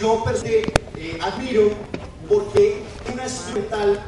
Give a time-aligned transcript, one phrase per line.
[0.00, 0.24] yo
[0.96, 1.70] eh, admiro
[2.26, 2.82] porque
[3.12, 4.00] una instrumental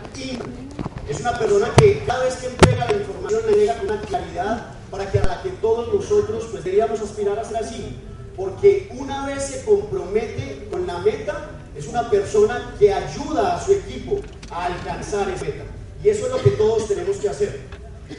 [1.08, 4.74] es una persona que cada vez que entrega la información le llega con una claridad
[4.90, 7.98] para que a la que todos nosotros pues deberíamos aspirar a ser así.
[8.36, 13.72] Porque una vez se compromete con la meta es una persona que ayuda a su
[13.72, 15.64] equipo a alcanzar esa meta.
[16.02, 17.60] Y eso es lo que todos tenemos que hacer.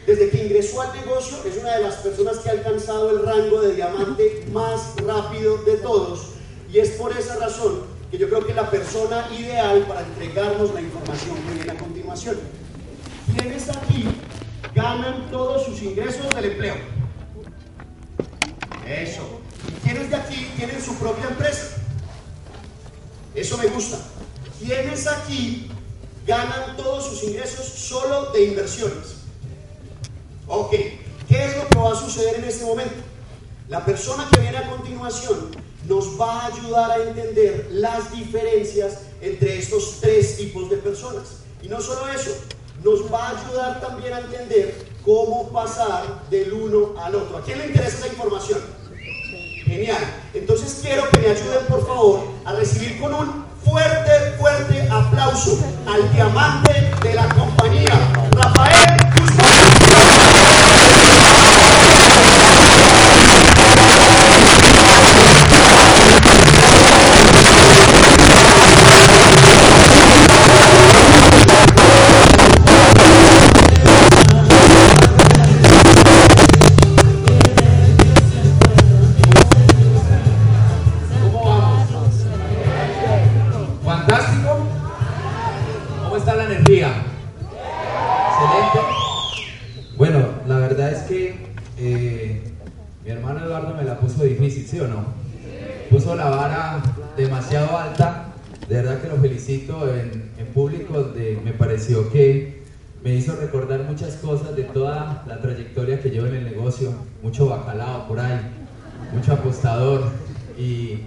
[0.05, 3.61] Desde que ingresó al negocio es una de las personas que ha alcanzado el rango
[3.61, 6.32] de diamante más rápido de todos
[6.73, 10.81] y es por esa razón que yo creo que la persona ideal para entregarnos la
[10.81, 12.39] información que viene a continuación.
[13.37, 14.07] Quienes aquí
[14.73, 16.75] ganan todos sus ingresos del empleo.
[18.87, 19.39] Eso.
[19.67, 21.77] ¿Y quiénes de aquí tienen su propia empresa?
[23.35, 23.99] Eso me gusta.
[24.59, 25.69] ¿Quiénes aquí
[26.25, 29.17] ganan todos sus ingresos solo de inversiones?
[30.47, 30.71] Ok.
[31.27, 33.12] ¿Qué es lo que va a suceder en este momento?
[33.69, 35.51] La persona que viene a continuación
[35.87, 41.37] nos va a ayudar a entender las diferencias entre estos tres tipos de personas.
[41.61, 42.31] Y no solo eso,
[42.83, 47.37] nos va a ayudar también a entender cómo pasar del uno al otro.
[47.37, 48.59] ¿A quién le interesa esa información?
[49.65, 50.03] Genial.
[50.33, 56.11] Entonces quiero que me ayuden por favor a recibir con un fuerte, fuerte aplauso al
[56.11, 57.93] diamante de la compañía,
[58.33, 59.12] Rafael
[103.87, 108.39] muchas cosas de toda la trayectoria que llevo en el negocio, mucho bacalao por ahí,
[109.13, 110.03] mucho apostador
[110.57, 110.99] y,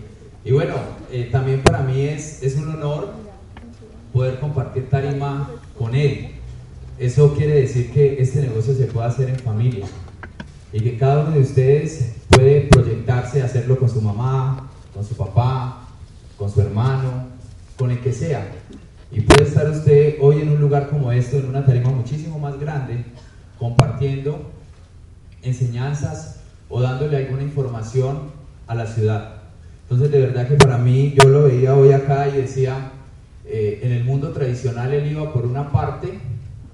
[0.44, 0.74] y bueno,
[1.10, 3.12] eh, también para mí es, es un honor
[4.12, 6.28] poder compartir tarima con él.
[6.98, 9.86] Eso quiere decir que este negocio se puede hacer en familia
[10.72, 15.14] y que cada uno de ustedes puede proyectarse a hacerlo con su mamá, con su
[15.14, 15.88] papá,
[16.38, 17.35] con su hermano,
[17.76, 18.46] con el que sea.
[19.10, 22.58] Y puede estar usted hoy en un lugar como esto, en una tarima muchísimo más
[22.58, 23.04] grande,
[23.58, 24.50] compartiendo
[25.42, 28.30] enseñanzas o dándole alguna información
[28.66, 29.36] a la ciudad.
[29.82, 32.90] Entonces, de verdad que para mí, yo lo veía hoy acá y decía,
[33.44, 36.18] eh, en el mundo tradicional él iba por una parte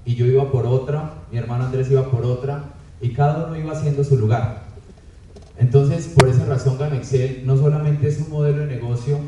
[0.05, 2.63] y yo iba por otra, mi hermano Andrés iba por otra,
[2.99, 4.63] y cada uno iba haciendo su lugar.
[5.57, 9.19] Entonces, por esa razón, Gamexel no solamente es un modelo de negocio,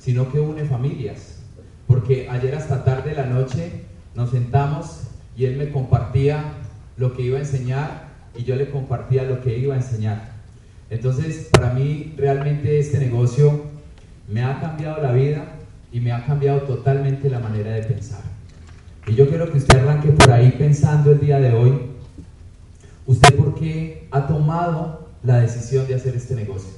[0.00, 1.40] sino que une familias
[1.90, 3.72] porque ayer hasta tarde de la noche
[4.14, 6.52] nos sentamos y él me compartía
[6.96, 10.30] lo que iba a enseñar y yo le compartía lo que iba a enseñar.
[10.88, 13.64] Entonces, para mí realmente este negocio
[14.28, 15.56] me ha cambiado la vida
[15.90, 18.22] y me ha cambiado totalmente la manera de pensar.
[19.08, 21.72] Y yo quiero que usted arranque por ahí pensando el día de hoy,
[23.04, 26.70] ¿usted por qué ha tomado la decisión de hacer este negocio?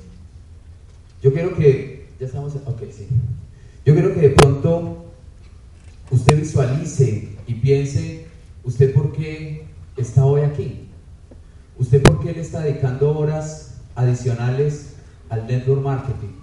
[1.22, 1.91] Yo quiero que,
[2.22, 3.08] ya estamos, ok, sí.
[3.84, 5.06] Yo quiero que de pronto
[6.08, 8.28] usted visualice y piense,
[8.62, 9.66] ¿usted por qué
[9.96, 10.86] está hoy aquí?
[11.80, 14.94] ¿Usted por qué le está dedicando horas adicionales
[15.30, 16.34] al network marketing?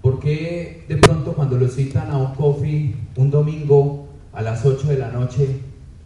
[0.00, 4.88] ¿Por qué de pronto cuando lo citan a un coffee un domingo a las 8
[4.88, 5.60] de la noche,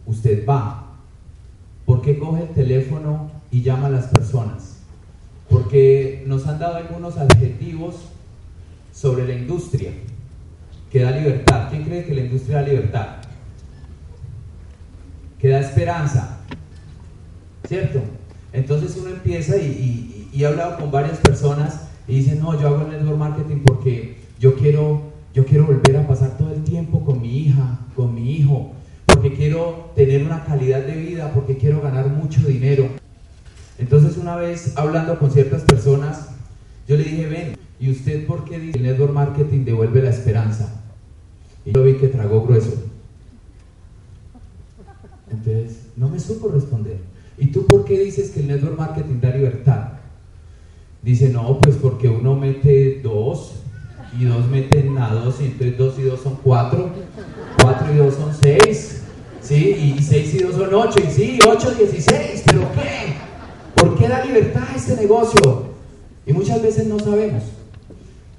[0.05, 0.97] usted va?
[1.85, 4.79] ¿Por qué coge el teléfono y llama a las personas?
[5.49, 8.11] Porque nos han dado algunos adjetivos
[8.91, 9.91] sobre la industria
[10.91, 11.69] que da libertad.
[11.69, 13.07] ¿Quién cree que la industria da libertad?
[15.39, 16.39] Que da esperanza.
[17.67, 18.01] ¿Cierto?
[18.53, 22.81] Entonces uno empieza y, y, he hablado con varias personas y dicen, no, yo hago
[22.81, 27.21] el network marketing porque yo quiero, yo quiero volver a pasar todo el tiempo con
[27.21, 28.73] mi hija, con mi hijo,
[29.05, 32.89] porque quiero tener una calidad de vida, porque quiero ganar mucho dinero.
[33.77, 36.29] Entonces una vez hablando con ciertas personas,
[36.87, 40.11] yo le dije, ven, ¿y usted por qué dice que el network marketing devuelve la
[40.11, 40.83] esperanza?
[41.65, 42.73] Y yo vi que tragó grueso.
[45.31, 46.97] Entonces, no me supo responder.
[47.39, 49.93] ¿Y tú por qué dices que el network marketing da libertad?
[51.01, 53.53] Dice, no, pues porque uno mete dos
[54.19, 56.91] y dos meten a dos y entonces dos y dos son cuatro,
[57.59, 59.01] cuatro y dos son seis,
[59.41, 59.95] ¿sí?
[59.97, 63.15] Y seis y dos son ocho, y sí, ocho, dieciséis, pero ¿qué?
[63.73, 65.71] ¿Por qué da libertad a este negocio?
[66.27, 67.43] Y muchas veces no sabemos.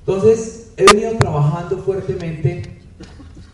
[0.07, 2.63] Entonces, he venido trabajando fuertemente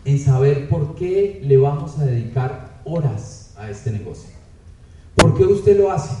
[0.05, 4.31] en saber por qué le vamos a dedicar horas a este negocio.
[5.15, 6.15] ¿Por qué usted lo hace?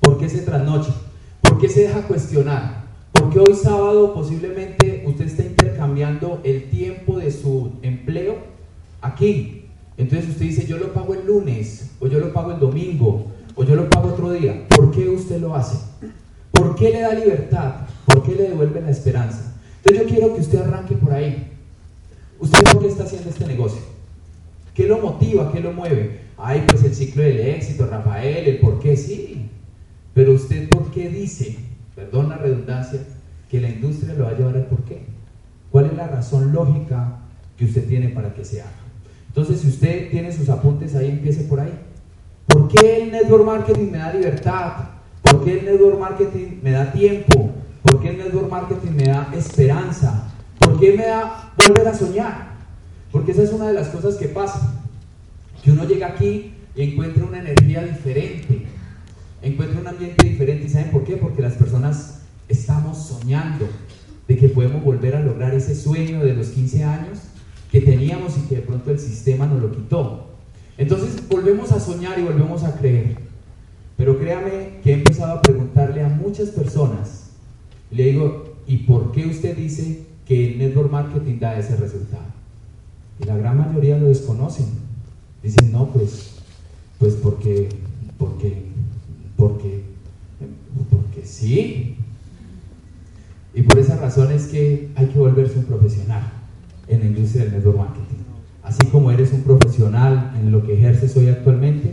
[0.00, 0.94] ¿Por qué se trasnocha?
[1.40, 2.84] ¿Por qué se deja cuestionar?
[3.10, 8.36] ¿Por qué hoy sábado posiblemente usted está intercambiando el tiempo de su empleo
[9.00, 9.64] aquí?
[9.96, 13.64] Entonces usted dice, yo lo pago el lunes, o yo lo pago el domingo, o
[13.64, 14.66] yo lo pago otro día.
[14.68, 15.78] ¿Por qué usted lo hace?
[16.52, 17.74] ¿Por qué le da libertad?
[18.04, 19.45] ¿Por qué le devuelve la esperanza?
[19.86, 21.46] Entonces yo quiero que usted arranque por ahí.
[22.40, 23.80] ¿Usted por qué está haciendo este negocio?
[24.74, 25.52] ¿Qué lo motiva?
[25.52, 26.22] ¿Qué lo mueve?
[26.36, 29.48] Ay, pues el ciclo del éxito, Rafael, el por qué, sí.
[30.12, 31.56] Pero usted por qué dice,
[31.94, 33.00] perdón la redundancia,
[33.48, 35.02] que la industria lo va a llevar al por qué.
[35.70, 37.20] ¿Cuál es la razón lógica
[37.56, 38.72] que usted tiene para que se haga?
[39.28, 41.78] Entonces, si usted tiene sus apuntes ahí, empiece por ahí.
[42.48, 44.72] ¿Por qué el network marketing me da libertad?
[45.22, 47.52] ¿Por qué el network marketing me da tiempo?
[48.06, 50.28] ¿Por qué el network marketing me da esperanza?
[50.60, 52.56] ¿Por qué me da volver a soñar?
[53.10, 54.80] Porque esa es una de las cosas que pasa.
[55.64, 58.66] Que uno llega aquí y encuentra una energía diferente,
[59.42, 60.66] encuentra un ambiente diferente.
[60.66, 61.16] ¿Y saben por qué?
[61.16, 63.66] Porque las personas estamos soñando
[64.28, 67.18] de que podemos volver a lograr ese sueño de los 15 años
[67.72, 70.30] que teníamos y que de pronto el sistema nos lo quitó.
[70.78, 73.16] Entonces volvemos a soñar y volvemos a creer.
[73.96, 77.25] Pero créame que he empezado a preguntarle a muchas personas,
[77.90, 82.24] le digo, ¿y por qué usted dice que el network marketing da ese resultado?
[83.20, 84.66] Y la gran mayoría lo desconocen.
[85.42, 86.36] Dicen, no, pues,
[86.98, 87.68] pues porque,
[88.18, 88.62] porque,
[89.36, 89.82] porque,
[90.90, 91.96] porque sí.
[93.54, 96.22] Y por esa razón es que hay que volverse un profesional
[96.88, 98.16] en la industria del network marketing.
[98.62, 101.92] Así como eres un profesional en lo que ejerces hoy actualmente,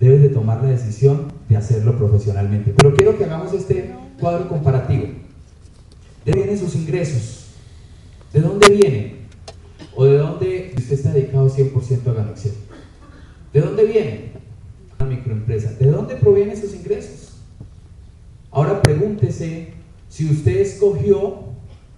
[0.00, 2.72] debes de tomar la decisión de hacerlo profesionalmente.
[2.76, 5.06] Pero quiero que hagamos este cuadro comparativo.
[6.24, 7.46] ¿De dónde vienen sus ingresos?
[8.32, 9.18] ¿De dónde vienen?
[9.94, 12.52] ¿O de dónde usted está dedicado 100% a ganancia?
[13.52, 14.32] ¿De dónde viene?
[14.98, 15.72] Una microempresa.
[15.72, 17.32] ¿De dónde provienen sus ingresos?
[18.50, 19.72] Ahora pregúntese
[20.08, 21.48] si usted escogió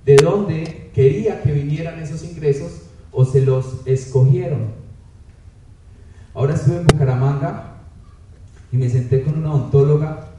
[0.04, 2.82] de dónde quería que vinieran esos ingresos
[3.12, 4.68] o se los escogieron.
[6.34, 7.76] Ahora estuve en Bucaramanga
[8.72, 10.29] y me senté con una odontóloga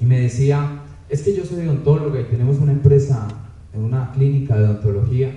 [0.00, 3.28] y me decía, es que yo soy odontóloga y tenemos una empresa
[3.76, 5.32] una clínica de odontología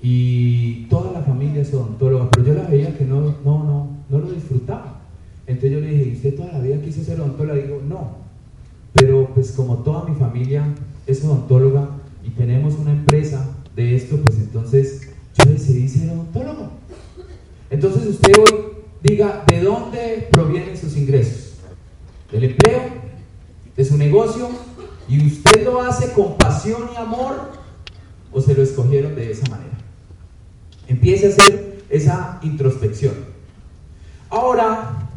[0.00, 4.18] y toda la familia es odontóloga, pero yo la veía que no, no, no, no
[4.18, 5.00] lo disfrutaba.
[5.46, 7.60] Entonces yo le dije, ¿usted toda la vida quiso ser odontóloga?
[7.60, 8.18] Digo, no,
[8.92, 10.66] pero pues como toda mi familia
[11.06, 11.88] es odontóloga
[12.24, 16.70] y tenemos una empresa de esto, pues entonces yo decidí ser odontólogo.
[17.70, 18.58] Entonces usted hoy
[19.02, 21.54] diga, ¿de dónde provienen sus ingresos?
[22.30, 23.05] ¿Del empleo?
[23.76, 24.48] ¿De su negocio?
[25.08, 27.52] ¿Y usted lo hace con pasión y amor?
[28.32, 29.76] ¿O se lo escogieron de esa manera?
[30.88, 33.14] Empiece a hacer esa introspección.
[34.30, 35.08] Ahora,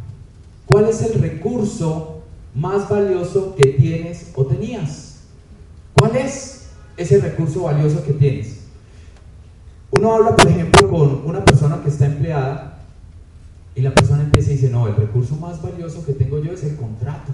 [0.66, 2.22] ¿cuál es el recurso
[2.54, 5.22] más valioso que tienes o tenías?
[5.98, 8.60] ¿Cuál es ese recurso valioso que tienes?
[9.92, 12.84] Uno habla, por ejemplo, con una persona que está empleada
[13.74, 16.64] y la persona empieza y dice, no, el recurso más valioso que tengo yo es
[16.64, 17.34] el contrato.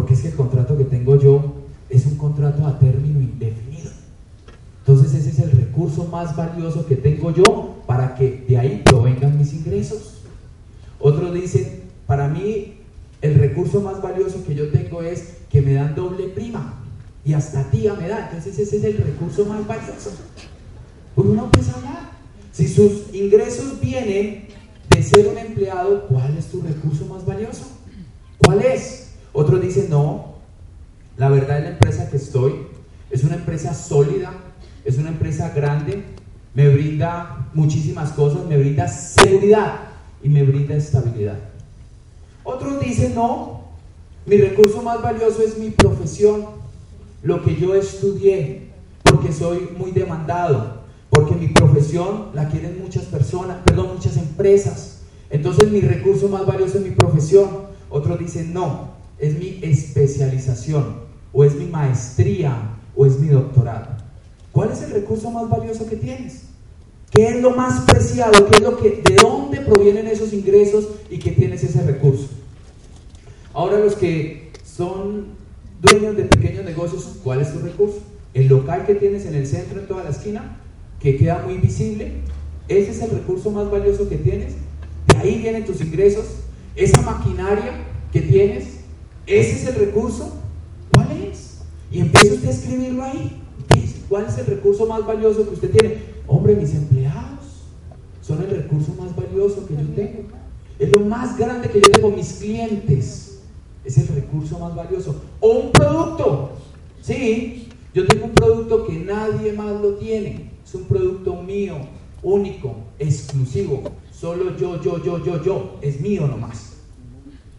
[0.00, 1.56] Porque es que el contrato que tengo yo
[1.90, 3.90] es un contrato a término indefinido.
[4.78, 9.36] Entonces ese es el recurso más valioso que tengo yo para que de ahí provengan
[9.36, 10.22] mis ingresos.
[10.98, 12.78] Otros dicen, para mí
[13.20, 16.82] el recurso más valioso que yo tengo es que me dan doble prima
[17.22, 18.30] y hasta tía me da.
[18.30, 20.12] Entonces ese es el recurso más valioso.
[21.14, 22.12] Uno empieza a.
[22.52, 24.46] Si sus ingresos vienen
[24.88, 27.66] de ser un empleado, ¿cuál es tu recurso más valioso?
[28.38, 29.09] ¿Cuál es?
[29.40, 30.34] Otros dicen, no,
[31.16, 32.56] la verdad es la empresa que estoy,
[33.10, 34.34] es una empresa sólida,
[34.84, 36.04] es una empresa grande,
[36.52, 39.76] me brinda muchísimas cosas, me brinda seguridad
[40.22, 41.38] y me brinda estabilidad.
[42.44, 43.62] Otros dicen, no,
[44.26, 46.44] mi recurso más valioso es mi profesión,
[47.22, 48.68] lo que yo estudié,
[49.02, 55.00] porque soy muy demandado, porque mi profesión la quieren muchas personas, perdón, muchas empresas.
[55.30, 57.70] Entonces mi recurso más valioso es mi profesión.
[57.88, 61.00] Otros dicen, no, es mi especialización
[61.32, 63.88] o es mi maestría o es mi doctorado?
[64.52, 66.42] ¿Cuál es el recurso más valioso que tienes?
[67.10, 68.48] ¿Qué es lo más preciado?
[68.48, 72.28] ¿Qué es lo que, ¿De dónde provienen esos ingresos y que tienes ese recurso?
[73.52, 75.26] Ahora los que son
[75.80, 77.98] dueños de pequeños negocios, ¿cuál es tu recurso?
[78.32, 80.56] El local que tienes en el centro, en toda la esquina,
[81.00, 82.12] que queda muy visible,
[82.68, 84.54] ese es el recurso más valioso que tienes.
[85.08, 86.26] De ahí vienen tus ingresos.
[86.76, 87.72] Esa maquinaria
[88.12, 88.79] que tienes,
[89.38, 90.32] ese es el recurso.
[90.92, 91.58] ¿Cuál es?
[91.90, 93.40] Y empieza usted a escribirlo ahí.
[94.10, 95.98] ¿Cuál es el recurso más valioso que usted tiene?
[96.26, 97.64] Hombre, mis empleados
[98.20, 100.24] son el recurso más valioso que yo tengo.
[100.80, 103.40] Es lo más grande que yo tengo, mis clientes.
[103.84, 105.14] Es el recurso más valioso.
[105.38, 106.50] O un producto.
[107.00, 110.50] Sí, yo tengo un producto que nadie más lo tiene.
[110.66, 111.76] Es un producto mío,
[112.22, 113.82] único, exclusivo.
[114.10, 115.78] Solo yo, yo, yo, yo, yo.
[115.82, 116.69] Es mío nomás.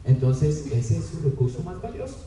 [0.05, 2.17] Entonces, ese es su recurso más valioso.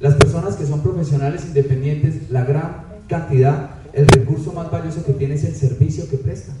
[0.00, 5.34] Las personas que son profesionales independientes, la gran cantidad, el recurso más valioso que tiene
[5.34, 6.52] es el servicio que presta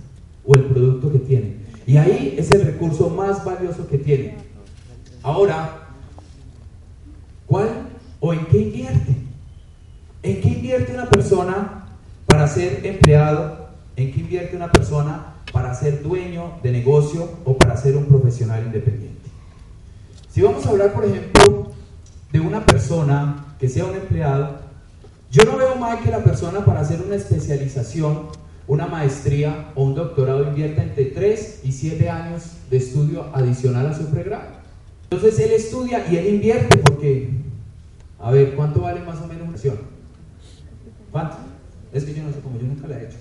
[0.44, 1.56] o el producto que tiene.
[1.86, 4.36] Y ahí es el recurso más valioso que tiene.
[5.22, 5.88] Ahora,
[7.46, 7.68] ¿cuál
[8.20, 9.14] o en qué invierte?
[10.22, 11.86] ¿En qué invierte una persona
[12.26, 13.68] para ser empleado?
[13.96, 18.64] ¿En qué invierte una persona para ser dueño de negocio o para ser un profesional
[18.64, 19.23] independiente?
[20.34, 21.70] Si vamos a hablar, por ejemplo,
[22.32, 24.58] de una persona que sea un empleado,
[25.30, 28.30] yo no veo mal que la persona para hacer una especialización,
[28.66, 33.94] una maestría o un doctorado invierta entre 3 y 7 años de estudio adicional a
[33.94, 34.48] su pregrado.
[35.04, 37.30] Entonces él estudia y él invierte porque,
[38.18, 39.78] a ver, ¿cuánto vale más o menos una acción?
[41.12, 41.36] ¿Cuánto?
[41.92, 43.18] Es que yo no sé cómo, yo nunca la he hecho.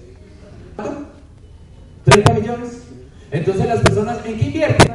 [0.76, 1.06] ¿Cuánto?
[2.08, 2.82] ¿30 millones?
[3.30, 4.92] Entonces las personas, ¿en qué invierten?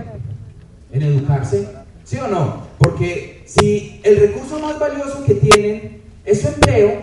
[0.90, 1.77] En educarse,
[2.08, 2.62] ¿sí o no?
[2.78, 7.02] Porque si el recurso más valioso que tienen es su empleo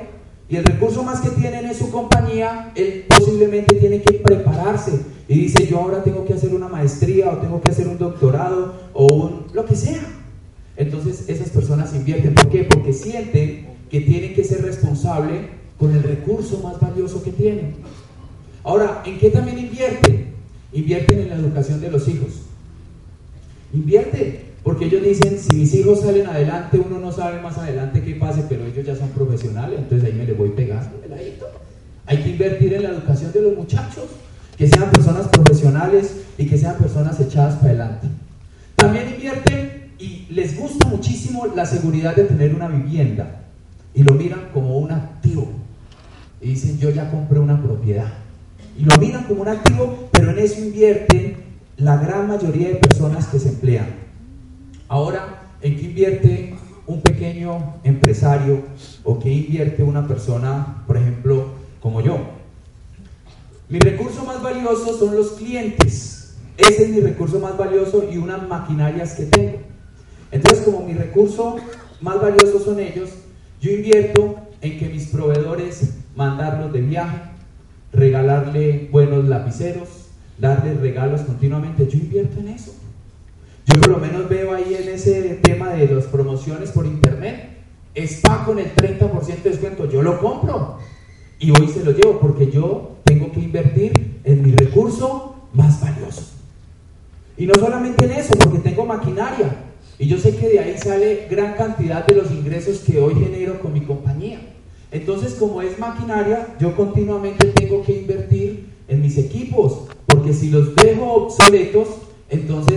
[0.49, 5.41] y el recurso más que tienen es su compañía, él posiblemente tiene que prepararse y
[5.41, 9.13] dice, yo ahora tengo que hacer una maestría o tengo que hacer un doctorado o
[9.13, 10.01] un, lo que sea.
[10.75, 12.33] Entonces esas personas invierten.
[12.33, 12.63] ¿Por qué?
[12.63, 17.75] Porque sienten que tienen que ser responsable con el recurso más valioso que tienen.
[18.63, 20.33] Ahora, ¿en qué también invierten?
[20.73, 22.41] Invierten en la educación de los hijos.
[23.73, 28.15] Invierte porque ellos dicen, si mis hijos salen adelante, uno no sabe más adelante qué
[28.15, 30.89] pase, pero ellos ya son profesionales, entonces ahí me le voy pegando,
[32.07, 34.05] Hay que invertir en la educación de los muchachos,
[34.57, 38.07] que sean personas profesionales y que sean personas echadas para adelante.
[38.75, 43.43] También invierten y les gusta muchísimo la seguridad de tener una vivienda
[43.93, 45.47] y lo miran como un activo.
[46.41, 48.11] Y dicen, yo ya compré una propiedad.
[48.75, 51.37] Y lo miran como un activo, pero en eso invierten
[51.77, 54.04] la gran mayoría de personas que se emplean.
[54.87, 58.63] Ahora, ¿en qué invierte un pequeño empresario
[59.03, 61.47] o qué invierte una persona, por ejemplo,
[61.81, 62.19] como yo?
[63.67, 66.35] Mi recurso más valioso son los clientes.
[66.55, 69.57] Ese es mi recurso más valioso y unas maquinarias que tengo.
[70.31, 71.57] Entonces, como mi recurso
[72.01, 73.09] más valioso son ellos,
[73.59, 77.17] yo invierto en que mis proveedores mandarlos de viaje,
[77.91, 81.87] regalarle buenos lapiceros, darles regalos continuamente.
[81.87, 82.73] Yo invierto en eso.
[83.65, 87.49] Yo por lo menos veo ahí en ese tema de las promociones por internet,
[87.95, 90.77] spa con el 30% de descuento, yo lo compro
[91.39, 96.23] y hoy se lo llevo porque yo tengo que invertir en mi recurso más valioso.
[97.37, 99.55] Y no solamente en eso, porque tengo maquinaria
[99.97, 103.59] y yo sé que de ahí sale gran cantidad de los ingresos que hoy genero
[103.61, 104.39] con mi compañía.
[104.91, 110.75] Entonces, como es maquinaria, yo continuamente tengo que invertir en mis equipos, porque si los
[110.75, 111.87] dejo obsoletos,
[112.29, 112.74] entonces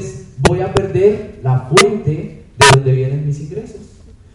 [0.48, 3.82] voy a perder la fuente de donde vienen mis ingresos.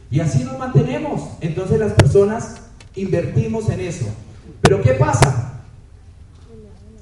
[0.10, 1.32] Y así nos mantenemos.
[1.42, 2.58] Entonces las personas
[2.96, 4.06] invertimos en eso.
[4.62, 5.62] Pero ¿qué pasa?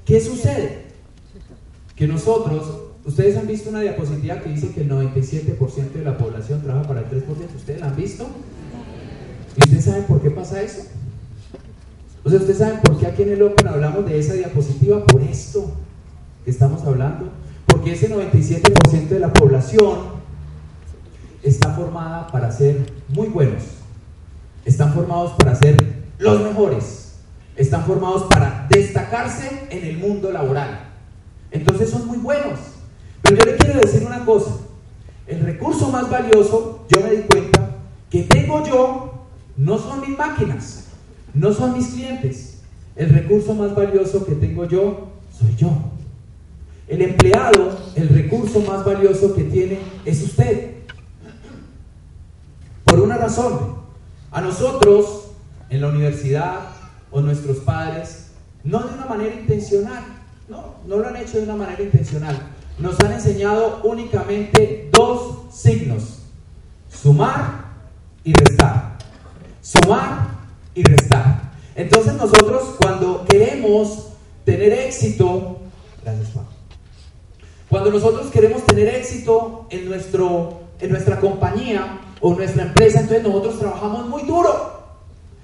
[0.06, 0.86] ¿Qué sucede?
[1.96, 6.62] Que nosotros, ustedes han visto una diapositiva que dice que el 97% de la población
[6.62, 7.26] trabaja para el 3%.
[7.56, 8.28] ¿Ustedes la han visto?
[9.58, 10.84] ¿Y ustedes saben por qué pasa eso?
[12.24, 15.06] O sea, ¿ustedes saben por qué aquí en el Open hablamos de esa diapositiva?
[15.06, 15.72] Por esto
[16.46, 17.30] que estamos hablando.
[17.82, 19.98] Porque ese 97% de la población
[21.42, 22.78] está formada para ser
[23.10, 23.64] muy buenos.
[24.64, 25.78] Están formados para ser
[26.20, 27.16] los mejores.
[27.56, 30.92] Están formados para destacarse en el mundo laboral.
[31.50, 32.60] Entonces son muy buenos.
[33.24, 34.52] Pero yo le quiero decir una cosa.
[35.26, 37.78] El recurso más valioso, yo me di cuenta,
[38.12, 39.26] que tengo yo,
[39.58, 40.86] no son mis máquinas,
[41.34, 42.60] no son mis clientes.
[42.96, 45.72] El recurso más valioso que tengo yo soy yo.
[46.92, 50.72] El empleado, el recurso más valioso que tiene es usted.
[52.84, 53.78] Por una razón,
[54.30, 55.28] a nosotros
[55.70, 56.56] en la universidad
[57.10, 58.32] o nuestros padres,
[58.66, 60.04] no de una manera intencional,
[60.50, 62.38] no, no lo han hecho de una manera intencional.
[62.78, 66.24] Nos han enseñado únicamente dos signos,
[66.90, 67.68] sumar
[68.26, 68.98] y restar.
[69.62, 70.28] Sumar
[70.76, 71.54] y restar.
[71.74, 74.10] Entonces nosotros cuando queremos
[74.44, 75.62] tener éxito,
[76.04, 76.51] gracias Juan,
[77.72, 83.60] cuando nosotros queremos tener éxito en, nuestro, en nuestra compañía o nuestra empresa, entonces nosotros
[83.60, 84.74] trabajamos muy duro.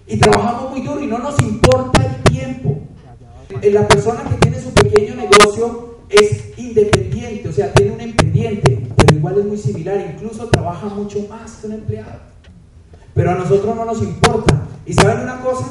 [0.05, 2.79] Y trabajamos muy duro y no nos importa el tiempo.
[3.72, 9.15] La persona que tiene su pequeño negocio es independiente, o sea, tiene un independiente, pero
[9.15, 12.19] igual es muy similar, incluso trabaja mucho más que un empleado.
[13.13, 14.67] Pero a nosotros no nos importa.
[14.86, 15.65] ¿Y saben una cosa?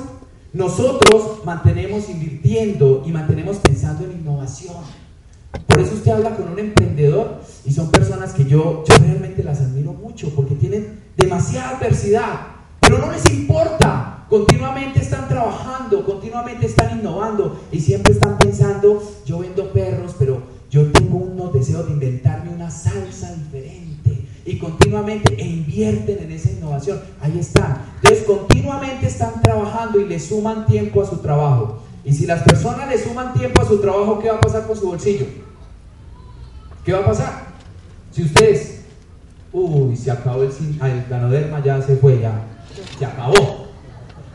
[0.54, 5.05] Nosotros mantenemos invirtiendo y mantenemos pensando en innovación.
[5.66, 9.60] Por eso usted habla con un emprendedor y son personas que yo, yo realmente las
[9.60, 12.40] admiro mucho porque tienen demasiada adversidad,
[12.80, 14.26] pero no les importa.
[14.28, 20.90] Continuamente están trabajando, continuamente están innovando y siempre están pensando, yo vendo perros, pero yo
[20.90, 27.00] tengo unos deseos de inventarme una salsa diferente y continuamente invierten en esa innovación.
[27.20, 27.82] Ahí están.
[27.96, 31.82] Entonces continuamente están trabajando y le suman tiempo a su trabajo.
[32.06, 34.76] Y si las personas le suman tiempo a su trabajo, ¿qué va a pasar con
[34.76, 35.26] su bolsillo?
[36.84, 37.46] ¿Qué va a pasar?
[38.12, 38.82] Si ustedes,
[39.52, 42.44] uy, se acabó el, el ganoderma, ya se fue, ya,
[42.96, 43.66] se acabó.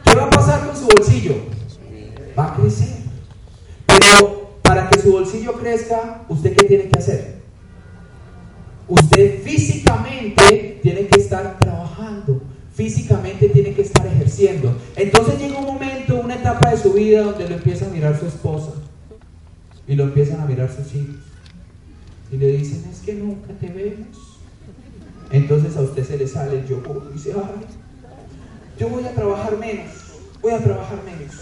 [0.04, 1.36] ¿Qué va a pasar con su bolsillo?
[2.38, 2.90] Va a crecer.
[3.86, 7.42] Pero para que su bolsillo crezca, ¿usted qué tiene que hacer?
[8.90, 12.42] Usted físicamente tiene que estar trabajando,
[12.75, 14.78] físicamente tiene que estar ejerciendo.
[14.98, 15.71] Entonces llega un
[16.82, 18.72] su vida donde lo empieza a mirar su esposa
[19.88, 21.16] y lo empiezan a mirar sus hijos.
[22.32, 24.40] Y le dicen, es que nunca te vemos.
[25.32, 27.66] Entonces a usted se le sale el yo y dice, ay,
[28.78, 29.92] yo voy a trabajar menos,
[30.42, 31.36] voy a trabajar menos.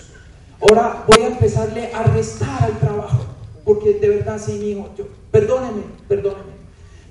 [0.62, 3.25] Ahora voy a empezarle a restar al trabajo,
[3.63, 6.59] porque de verdad, sí, mi hijo, yo, perdóneme, perdóneme.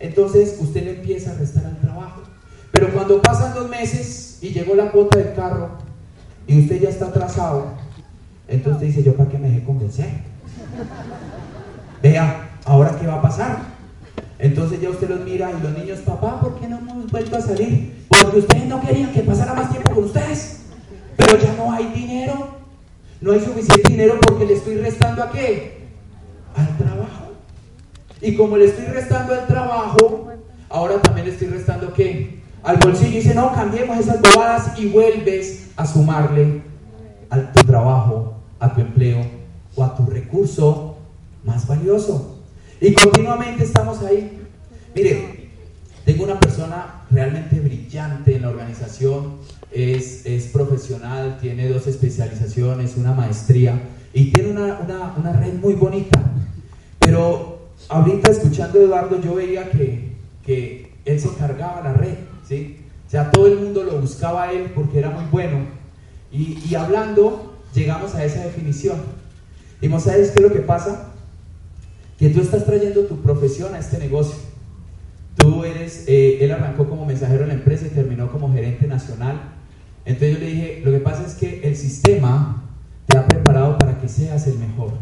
[0.00, 2.22] Entonces usted le empieza a restar al trabajo.
[2.72, 5.70] Pero cuando pasan dos meses y llegó la cuota del carro
[6.46, 7.72] y usted ya está atrasado,
[8.48, 10.08] entonces dice, yo para qué me dejé convencer.
[12.02, 13.58] Vea, ahora qué va a pasar.
[14.38, 17.40] Entonces ya usted los mira y los niños, papá, ¿por qué no hemos vuelto a
[17.40, 18.06] salir?
[18.08, 20.62] Porque ustedes no querían que pasara más tiempo con ustedes.
[21.16, 22.56] Pero ya no hay dinero.
[23.20, 25.88] No hay suficiente dinero porque le estoy restando a qué?
[26.54, 27.32] Al trabajo.
[28.22, 30.28] Y como le estoy restando al trabajo,
[30.68, 32.40] ahora también le estoy restando qué?
[32.62, 33.16] Al bolsillo.
[33.16, 36.62] Dice, no, cambiemos esas bobadas y vuelves a sumarle
[37.30, 39.20] a tu trabajo, a tu empleo
[39.74, 40.96] o a tu recurso
[41.44, 42.38] más valioso.
[42.80, 44.40] Y continuamente estamos ahí.
[44.94, 45.50] Mire,
[46.04, 49.36] tengo una persona realmente brillante en la organización,
[49.70, 53.80] es, es profesional, tiene dos especializaciones, una maestría
[54.12, 56.18] y tiene una, una, una red muy bonita.
[56.98, 60.12] Pero ahorita escuchando a Eduardo yo veía que,
[60.44, 62.14] que él se cargaba la red,
[62.46, 62.78] ¿sí?
[63.06, 65.58] O sea, todo el mundo lo buscaba a él porque era muy bueno.
[66.30, 67.47] Y, y hablando,
[67.78, 68.98] llegamos a esa definición.
[69.80, 71.12] Y ¿sabes qué es lo que pasa?
[72.18, 74.36] Que tú estás trayendo tu profesión a este negocio.
[75.36, 79.40] Tú eres, eh, él arrancó como mensajero en la empresa y terminó como gerente nacional.
[80.04, 82.64] Entonces yo le dije, lo que pasa es que el sistema
[83.06, 84.92] te ha preparado para que seas el mejor.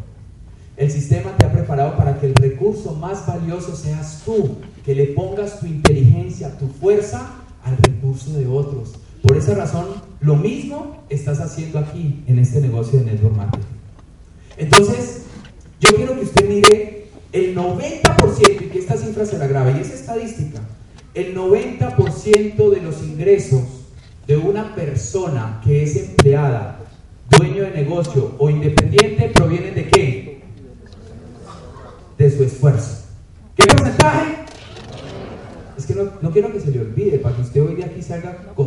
[0.76, 5.06] El sistema te ha preparado para que el recurso más valioso seas tú, que le
[5.06, 7.30] pongas tu inteligencia, tu fuerza
[7.64, 8.96] al recurso de otros.
[9.26, 9.86] Por esa razón,
[10.20, 13.66] lo mismo estás haciendo aquí en este negocio de network marketing.
[14.56, 15.22] Entonces,
[15.80, 19.80] yo quiero que usted mire el 90%, y que esta cifra se la grabe, y
[19.80, 20.60] es estadística,
[21.14, 23.62] el 90% de los ingresos
[24.28, 26.80] de una persona que es empleada,
[27.36, 30.42] dueño de negocio o independiente provienen de qué?
[32.16, 33.06] De su esfuerzo.
[33.56, 34.36] ¿Qué porcentaje?
[35.76, 38.02] Es que no, no quiero que se le olvide, para que usted hoy de aquí
[38.02, 38.65] salga con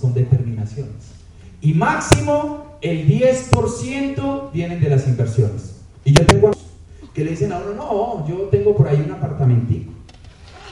[0.00, 1.12] con determinaciones.
[1.60, 5.76] Y máximo el 10% vienen de las inversiones.
[6.04, 6.50] Y yo tengo
[7.14, 9.92] que le dicen a uno, no, yo tengo por ahí un apartamentico.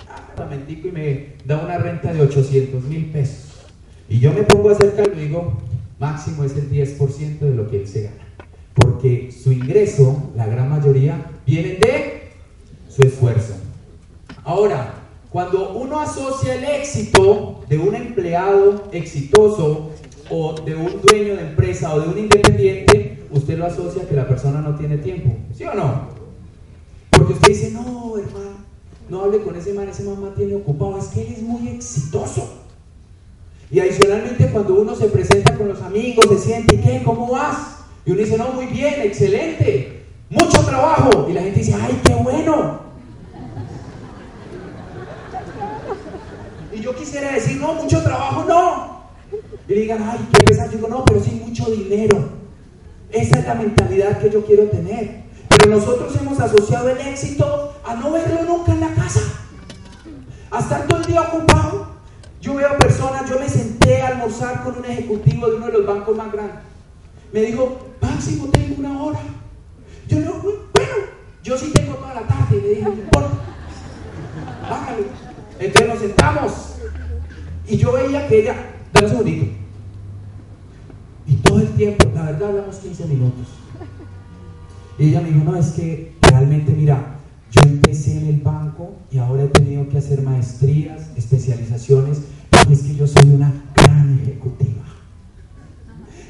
[0.09, 3.47] Apartamentico y me da una renta de 800 mil pesos.
[4.09, 5.59] Y yo me pongo a hacer y digo,
[5.99, 8.17] máximo es el 10% de lo que él se gana.
[8.75, 12.31] Porque su ingreso, la gran mayoría, viene de
[12.89, 13.55] su esfuerzo.
[14.45, 14.95] Ahora,
[15.31, 19.91] cuando uno asocia el éxito de un empleado exitoso
[20.31, 24.27] o de un dueño de empresa o de un independiente, usted lo asocia que la
[24.27, 25.37] persona no tiene tiempo.
[25.55, 26.09] ¿Sí o no?
[27.11, 28.57] Porque usted dice, no, hermano,
[29.09, 32.55] no hable con ese man, ese man tiene ocupado, es que él es muy exitoso.
[33.71, 37.03] Y adicionalmente cuando uno se presenta con los amigos, se siente, ¿y qué?
[37.05, 37.81] ¿Cómo vas?
[38.07, 41.27] Y uno dice, no, muy bien, excelente, mucho trabajo.
[41.29, 42.81] Y la gente dice, ay, qué bueno.
[46.73, 48.99] Y yo quisiera decir, no, mucho trabajo, no.
[49.79, 50.71] Y digan, ay, qué pesado.
[50.71, 52.31] Digo, no, pero sí mucho dinero.
[53.11, 55.23] Esa es la mentalidad que yo quiero tener.
[55.49, 59.21] Pero nosotros hemos asociado el éxito a no verlo nunca en la casa.
[60.51, 61.87] A estar todo el día ocupado.
[62.41, 65.87] Yo veo personas, yo me senté a almorzar con un ejecutivo de uno de los
[65.87, 66.57] bancos más grandes.
[67.33, 69.21] Me dijo, máximo tengo una hora.
[70.09, 70.95] Yo no, bueno,
[71.45, 72.61] yo sí tengo toda la tarde.
[72.61, 73.31] Le dije, no importa.
[74.69, 75.05] Bájale.
[75.61, 76.53] Entonces nos sentamos.
[77.69, 78.57] Y yo veía que ella,
[78.93, 79.68] dame un segundito.
[81.79, 83.47] Tiempo, la verdad hablamos 15 minutos.
[84.99, 87.21] Y ella me dijo, no, es que realmente, mira,
[87.53, 92.83] yo empecé en el banco y ahora he tenido que hacer maestrías, especializaciones, porque es
[92.83, 94.83] que yo soy una gran ejecutiva.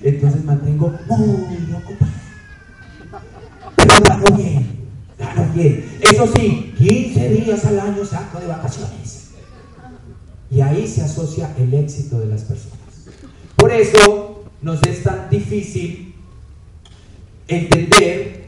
[0.02, 2.12] Entonces mantengo muy ocupada.
[3.74, 4.66] Pero gano bien,
[5.18, 5.98] gano bien.
[6.02, 9.30] Eso sí, 15 días al año saco de vacaciones.
[10.50, 12.76] Y ahí se asocia el éxito de las personas.
[13.56, 16.14] Por eso nos es tan difícil
[17.46, 18.46] entender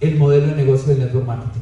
[0.00, 1.60] el modelo de negocio del network marketing.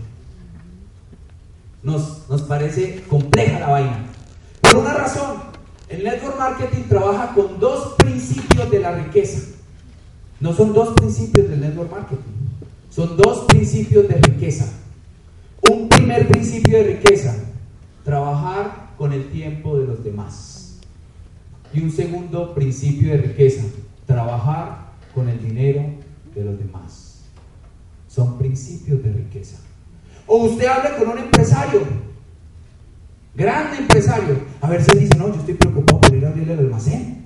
[1.83, 4.07] Nos, nos parece compleja la vaina.
[4.61, 5.37] Por una razón,
[5.89, 9.51] el network marketing trabaja con dos principios de la riqueza.
[10.41, 12.33] No son dos principios del network marketing,
[12.91, 14.73] son dos principios de riqueza.
[15.71, 17.37] Un primer principio de riqueza,
[18.05, 20.64] trabajar con el tiempo de los demás.
[21.75, 23.65] Y un segundo principio de riqueza,
[24.07, 25.85] trabajar con el dinero
[26.35, 27.25] de los demás.
[28.09, 29.59] Son principios de riqueza.
[30.27, 31.83] O usted habla con un empresario,
[33.35, 36.61] grande empresario, a ver si dice, no, yo estoy preocupado por ir a abrirle el
[36.61, 37.25] almacén.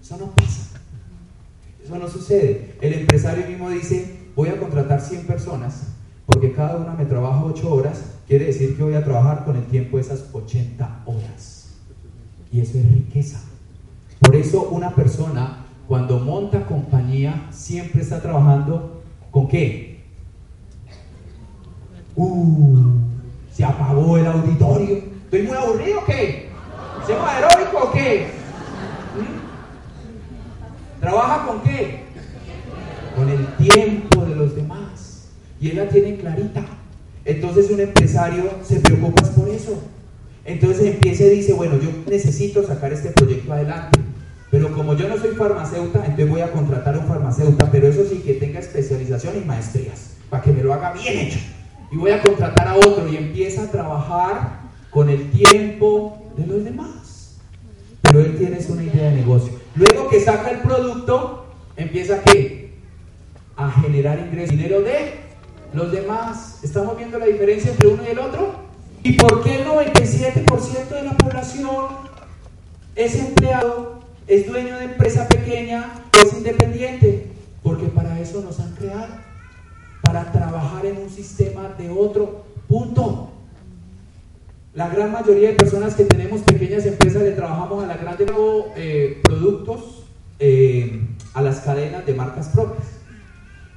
[0.00, 0.78] Eso no pasa.
[1.84, 2.76] Eso no sucede.
[2.80, 5.88] El empresario mismo dice, voy a contratar 100 personas
[6.26, 9.64] porque cada una me trabaja 8 horas, quiere decir que voy a trabajar con el
[9.64, 11.70] tiempo de esas 80 horas.
[12.52, 13.40] Y eso es riqueza.
[14.20, 20.00] Por eso una persona cuando monta compañía siempre está trabajando con qué?
[22.14, 22.76] Uh,
[23.52, 25.02] se apagó el auditorio.
[25.24, 26.48] ¿Estoy muy aburrido o qué?
[27.02, 28.28] ¿Hacemos aeróbico o qué?
[29.16, 31.00] ¿Mm?
[31.00, 32.04] ¿Trabaja con qué?
[33.16, 35.28] Con el tiempo de los demás.
[35.60, 36.64] Y él la tiene clarita.
[37.24, 39.78] Entonces un empresario se preocupa por eso.
[40.44, 43.99] Entonces empieza y dice, bueno, yo necesito sacar este proyecto adelante.
[44.50, 48.04] Pero como yo no soy farmacéutica, entonces voy a contratar a un farmacéutico, pero eso
[48.08, 51.38] sí que tenga especialización y maestrías, para que me lo haga bien hecho.
[51.92, 54.60] Y voy a contratar a otro y empieza a trabajar
[54.90, 57.38] con el tiempo de los demás.
[58.02, 59.52] Pero él tiene una idea de negocio.
[59.76, 62.74] Luego que saca el producto, empieza a qué?
[63.56, 65.14] A generar ingresos, dinero de
[65.72, 66.58] los demás.
[66.64, 68.54] ¿Estamos viendo la diferencia entre uno y el otro?
[69.04, 71.86] ¿Y por qué el 97% de la población
[72.96, 73.99] es empleado
[74.30, 75.92] es dueño de empresa pequeña
[76.24, 77.26] es independiente,
[77.64, 79.12] porque para eso nos han creado,
[80.02, 83.32] para trabajar en un sistema de otro punto.
[84.72, 88.26] La gran mayoría de personas que tenemos pequeñas empresas le trabajamos a la grande
[88.76, 90.04] eh, productos
[90.38, 92.86] eh, a las cadenas de marcas propias.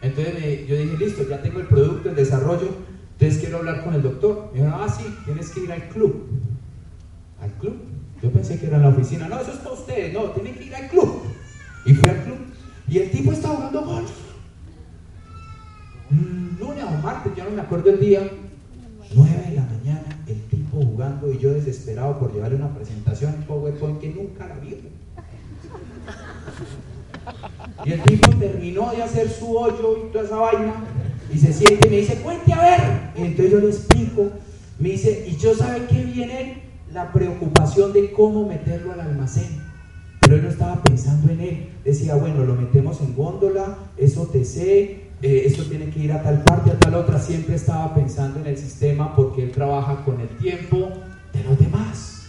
[0.03, 2.67] Entonces yo dije, listo, ya tengo el producto, el desarrollo,
[3.13, 4.51] entonces quiero hablar con el doctor.
[4.53, 6.27] Me dijo, ah, sí, tienes que ir al club.
[7.41, 7.92] ¿Al club?
[8.23, 9.27] Yo pensé que era la oficina.
[9.27, 10.13] No, eso es para ustedes.
[10.13, 11.23] No, tienen que ir al club.
[11.85, 12.37] Y fui al club.
[12.87, 14.11] Y el tipo está jugando golf.
[16.57, 18.21] Lunes o martes, yo no me acuerdo el día.
[19.15, 23.43] 9 de la mañana, el tipo jugando y yo desesperado por llevarle una presentación en
[23.43, 24.77] PowerPoint que nunca la vi.
[27.85, 30.75] Y el tipo terminó de hacer su hoyo y toda esa vaina
[31.31, 32.81] y se siente y me dice, cuente a ver.
[33.17, 34.31] Y entonces yo le explico,
[34.79, 36.72] me dice, ¿y yo sabe qué viene?
[36.93, 39.63] La preocupación de cómo meterlo al almacén.
[40.19, 41.69] Pero él no estaba pensando en él.
[41.83, 46.21] Decía, bueno, lo metemos en góndola, eso te sé, eh, esto tiene que ir a
[46.21, 47.17] tal parte, a tal otra.
[47.17, 50.91] Siempre estaba pensando en el sistema porque él trabaja con el tiempo
[51.33, 52.27] de los demás.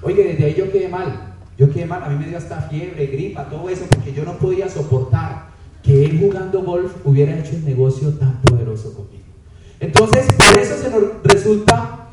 [0.00, 1.34] Oye, desde ahí yo quedé mal.
[1.58, 4.38] Yo quedé mal, a mí me dio hasta fiebre, gripa, todo eso, porque yo no
[4.38, 5.46] podía soportar
[5.82, 9.24] que él jugando golf hubiera hecho un negocio tan poderoso conmigo.
[9.80, 12.10] Entonces, por eso se nos resulta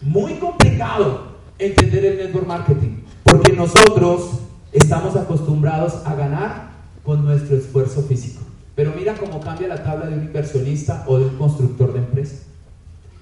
[0.00, 1.29] muy complicado
[1.60, 4.40] entender el network marketing, porque nosotros
[4.72, 6.70] estamos acostumbrados a ganar
[7.04, 8.40] con nuestro esfuerzo físico.
[8.74, 12.36] Pero mira cómo cambia la tabla de un inversionista o de un constructor de empresa.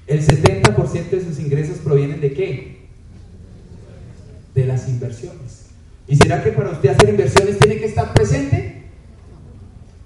[0.06, 2.88] El 70% de sus ingresos provienen de qué?
[4.54, 5.66] De las inversiones.
[6.06, 8.84] ¿Y será que para usted hacer inversiones tiene que estar presente?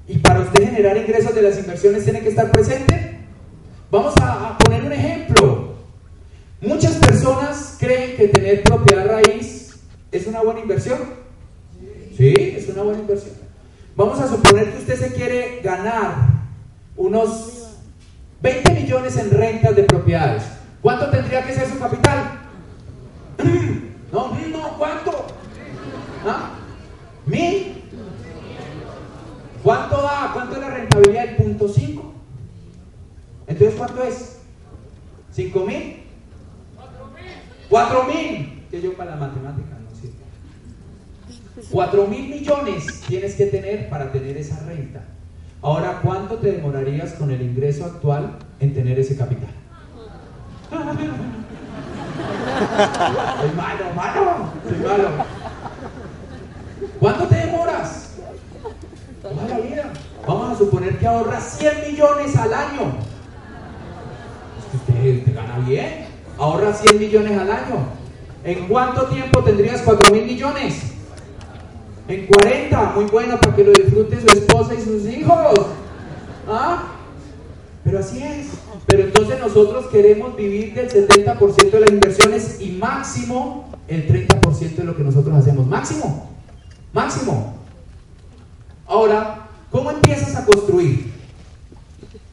[0.08, 3.18] ¿Y para usted generar ingresos de las inversiones tiene que estar presente?
[3.90, 5.41] Vamos a, poner un ejemplo.
[8.22, 9.80] Que tener propiedad raíz
[10.12, 10.96] es una buena inversión.
[12.16, 13.34] Sí, es una buena inversión.
[13.96, 16.14] Vamos a suponer que usted se quiere ganar
[16.96, 17.78] unos
[18.40, 20.44] 20 millones en rentas de propiedades.
[20.80, 22.38] ¿Cuánto tendría que ser su capital?
[24.12, 25.26] No, no, ¿cuánto?
[26.24, 26.50] ¿Ah?
[27.26, 27.82] ¿Mil?
[29.64, 30.30] ¿Cuánto da?
[30.32, 32.12] ¿Cuánto es la rentabilidad del punto 5?
[33.48, 34.36] Entonces, ¿cuánto es?
[35.32, 36.01] ¿Cinco mil?
[37.72, 38.66] ¿Cuatro mil?
[38.70, 40.18] Que yo para la matemática no sirve.
[41.70, 45.00] Cuatro mil millones tienes que tener para tener esa renta.
[45.62, 49.48] Ahora, ¿cuánto te demorarías con el ingreso actual en tener ese capital?
[53.40, 55.08] Soy malo, malo, soy malo.
[57.00, 58.16] ¿Cuánto te demoras?
[59.22, 59.90] Toda la vida.
[60.26, 62.98] Vamos a suponer que ahorras 100 millones al año.
[64.74, 66.11] usted, te gana bien.
[66.42, 67.86] Ahorras 100 millones al año.
[68.42, 70.74] ¿En cuánto tiempo tendrías 4 mil millones?
[72.08, 75.60] En 40, muy bueno para que lo disfrute su esposa y sus hijos.
[76.48, 76.88] ¿Ah?
[77.84, 78.48] Pero así es.
[78.86, 84.84] Pero entonces nosotros queremos vivir del 70% de las inversiones y máximo el 30% de
[84.84, 85.64] lo que nosotros hacemos.
[85.68, 86.28] Máximo.
[86.92, 87.54] Máximo.
[88.88, 91.12] Ahora, ¿cómo empiezas a construir?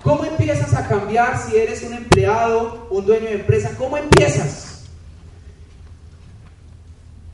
[0.04, 3.72] ¿Cómo empiezas a cambiar si eres un empleado, un dueño de empresa?
[3.78, 4.86] ¿Cómo empiezas?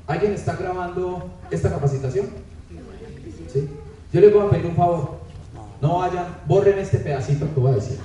[0.07, 2.27] ¿Alguien está grabando esta capacitación?
[3.51, 3.69] ¿Sí?
[4.11, 5.19] Yo les voy a pedir un favor.
[5.81, 7.99] No vayan, borren este pedacito que voy a decir.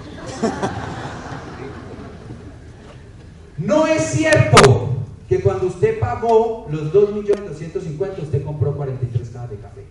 [3.57, 4.97] No es cierto
[5.29, 9.85] que cuando usted pagó los 2.250.000 usted compró 43 cajas de café.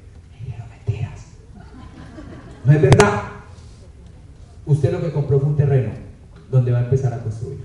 [0.86, 1.21] mentiras.
[2.65, 3.38] No es verdad.
[4.69, 5.89] Usted lo que compró fue un terreno
[6.51, 7.58] donde va a empezar a construir.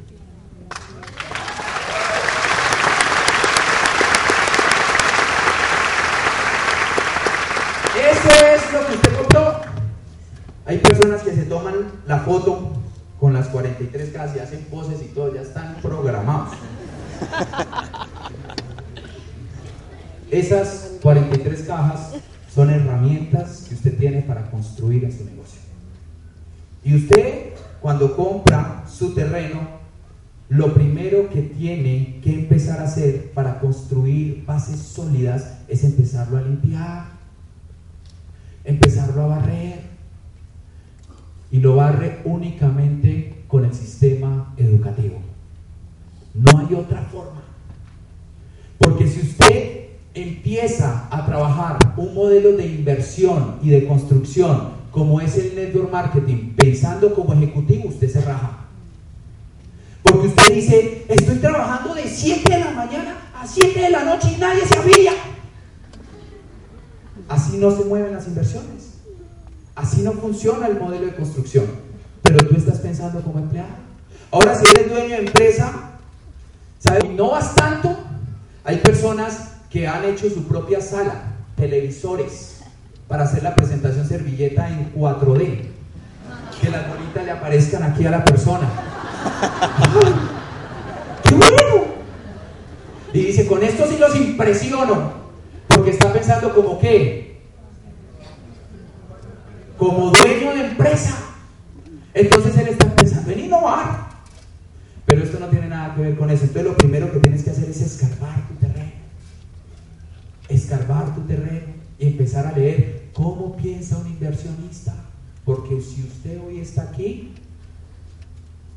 [7.95, 9.61] Eso es lo que usted compró.
[10.65, 11.75] Hay personas que se toman
[12.07, 12.73] la foto
[13.21, 16.55] con las 43 casas y hacen poses y todo, ya están programados.
[20.31, 22.15] Esas 43 cajas
[22.55, 25.44] son herramientas que usted tiene para construir en su negocio.
[26.85, 29.61] Y usted, cuando compra su terreno,
[30.51, 36.43] lo primero que tiene que empezar a hacer para construir bases sólidas es empezarlo a
[36.43, 37.07] limpiar,
[38.65, 39.95] empezarlo a barrer,
[41.51, 45.21] y lo barre únicamente con el sistema educativo.
[46.35, 47.43] No hay otra forma.
[48.79, 55.37] Porque si usted empieza a trabajar un modelo de inversión y de construcción como es
[55.37, 58.61] el network marketing, pensando como ejecutivo, usted se raja.
[60.05, 64.29] Porque usted dice, estoy trabajando de 7 de la mañana a 7 de la noche
[64.37, 65.13] y nadie se afilia.
[67.29, 68.99] Así no se mueven las inversiones.
[69.75, 71.67] Así no funciona el modelo de construcción.
[72.23, 73.75] Pero tú estás pensando como empleado.
[74.31, 75.99] Ahora, si eres dueño de empresa,
[76.79, 77.11] ¿sabes?
[77.11, 77.97] No vas tanto.
[78.63, 82.54] Hay personas que han hecho su propia sala, televisores,
[83.09, 85.71] para hacer la presentación servilleta en 4D.
[86.61, 88.69] Que las bolitas le aparezcan aquí a la persona.
[91.25, 91.85] ¡Qué bueno!
[93.13, 95.25] Y dice, con esto sí los impresiono.
[95.69, 97.25] Porque está pensando como que
[99.77, 101.19] como dueño de empresa.
[102.15, 104.05] Entonces él está pensando en innovar.
[105.05, 106.45] Pero esto no tiene nada que ver con eso.
[106.45, 108.93] Entonces lo primero que tienes que hacer es escarbar tu terreno.
[110.49, 114.95] Escarbar tu terreno y empezar a leer cómo piensa un inversionista.
[115.45, 117.33] Porque si usted hoy está aquí,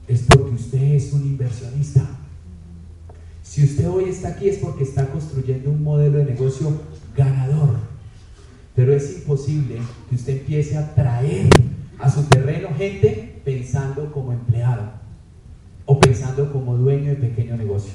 [0.07, 2.05] es porque usted es un inversionista.
[3.43, 6.81] Si usted hoy está aquí es porque está construyendo un modelo de negocio
[7.15, 7.77] ganador.
[8.75, 9.77] Pero es imposible
[10.09, 11.49] que usted empiece a traer
[11.97, 14.91] a su terreno gente pensando como empleado
[15.85, 17.93] o pensando como dueño de pequeño negocio.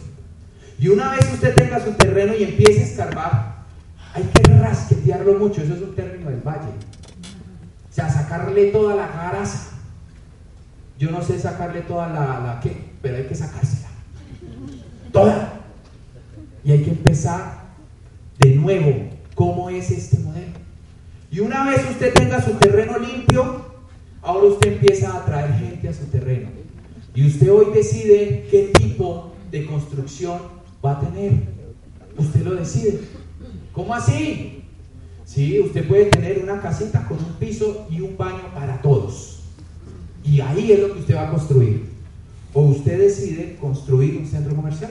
[0.79, 3.52] Y una vez usted tenga su terreno y empiece a escarbar,
[4.15, 6.69] hay que rasquetearlo mucho, eso es un término del valle.
[7.91, 9.71] O sea, sacarle toda la grasa.
[10.99, 13.89] Yo no sé sacarle toda la, la qué, pero hay que sacársela.
[15.13, 15.61] Toda.
[16.65, 17.63] Y hay que empezar
[18.39, 19.11] de nuevo.
[19.35, 20.53] ¿Cómo es este modelo?
[21.31, 23.65] Y una vez usted tenga su terreno limpio,
[24.21, 26.51] ahora usted empieza a traer gente a su terreno.
[27.15, 30.39] Y usted hoy decide qué tipo de construcción
[30.85, 31.33] va a tener.
[32.17, 33.01] Usted lo decide.
[33.73, 34.65] ¿Cómo así?
[35.25, 39.41] Sí, usted puede tener una casita con un piso y un baño para todos.
[40.25, 41.91] Y ahí es lo que usted va a construir.
[42.53, 44.91] O usted decide construir un centro comercial.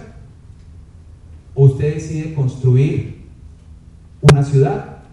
[1.53, 3.21] O usted decide construir
[4.21, 5.03] una ciudad.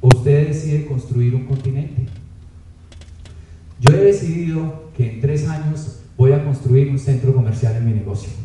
[0.00, 2.06] O usted decide construir un continente.
[3.80, 7.92] Yo he decidido que en tres años voy a construir un centro comercial en mi
[7.92, 8.43] negocio.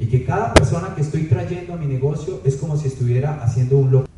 [0.00, 3.76] Y que cada persona que estoy trayendo a mi negocio es como si estuviera haciendo
[3.76, 4.08] un local.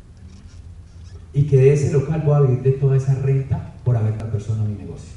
[1.33, 4.31] Y que de ese local voy a vivir de toda esa renta por haber la
[4.31, 5.11] persona a mi negocio.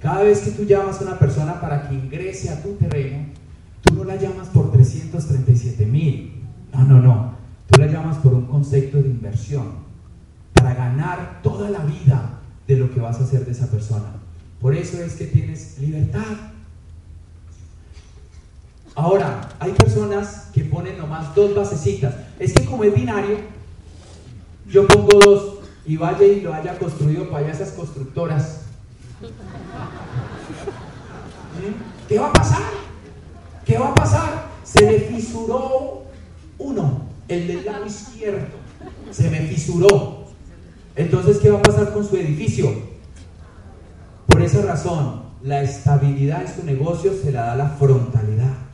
[0.00, 3.26] Cada vez que tú llamas a una persona para que ingrese a tu terreno,
[3.82, 6.44] tú no la llamas por 337 mil.
[6.72, 7.32] No, no, no.
[7.66, 9.66] Tú la llamas por un concepto de inversión.
[10.52, 14.12] Para ganar toda la vida de lo que vas a hacer de esa persona.
[14.60, 16.22] Por eso es que tienes libertad.
[18.98, 22.12] Ahora, hay personas que ponen nomás dos basecitas.
[22.36, 23.36] Es que como es binario,
[24.68, 28.62] yo pongo dos y vaya y lo haya construido para esas constructoras.
[31.54, 32.08] ¿Mm?
[32.08, 32.72] ¿Qué va a pasar?
[33.64, 34.48] ¿Qué va a pasar?
[34.64, 36.02] Se me fisuró
[36.58, 38.48] uno, el del lado izquierdo.
[39.12, 40.24] Se me fisuró.
[40.96, 42.68] Entonces, ¿qué va a pasar con su edificio?
[44.26, 48.67] Por esa razón, la estabilidad de su negocio se la da la frontalidad.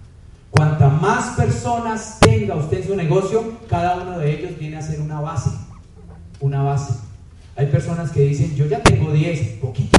[1.75, 5.51] Personas tenga usted en su negocio, cada uno de ellos viene a ser una base.
[6.39, 6.95] Una base.
[7.57, 9.99] Hay personas que dicen, yo ya tengo 10, poquito.